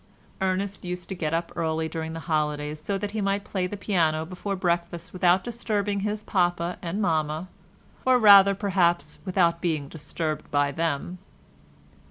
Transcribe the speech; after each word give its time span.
Ernest 0.41 0.83
used 0.83 1.09
to 1.09 1.13
get 1.15 1.31
up 1.31 1.51
early 1.55 1.87
during 1.87 2.13
the 2.13 2.21
holidays 2.21 2.81
so 2.81 2.97
that 2.97 3.11
he 3.11 3.21
might 3.21 3.43
play 3.43 3.67
the 3.67 3.77
piano 3.77 4.25
before 4.25 4.55
breakfast 4.55 5.13
without 5.13 5.43
disturbing 5.43 5.99
his 5.99 6.23
papa 6.23 6.79
and 6.81 6.99
mamma—or 7.03 8.17
rather, 8.17 8.55
perhaps, 8.55 9.19
without 9.25 9.61
being 9.61 9.87
disturbed 9.87 10.49
by 10.49 10.71
them. 10.71 11.19